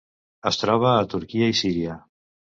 [0.51, 2.01] Es troba a Turquia i Síria.